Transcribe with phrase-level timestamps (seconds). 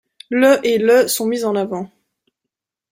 [0.31, 1.91] Le et le sont mis en avant.